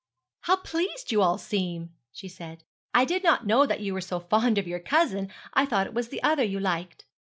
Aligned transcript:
'How 0.39 0.55
pleased 0.55 1.11
you 1.11 1.21
all 1.21 1.37
seem!' 1.37 1.93
she 2.11 2.27
said. 2.27 2.63
'I 2.95 3.05
did 3.05 3.23
not 3.23 3.45
know 3.45 3.71
you 3.71 3.93
were 3.93 4.01
so 4.01 4.19
fond 4.19 4.57
of 4.57 4.67
your 4.67 4.79
cousin. 4.79 5.31
I 5.53 5.67
thought 5.67 5.85
it 5.85 5.93
was 5.93 6.09
the 6.09 6.23
other 6.23 6.43
you 6.43 6.59
liked.' 6.59 7.05